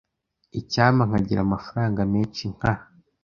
[0.59, 2.71] Icyampa nkagira amafaranga menshi nka.